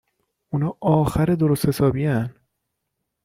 .اونا 0.49 0.77
آخر 0.81 1.25
درست 1.35 1.65
حسابین 1.67 2.29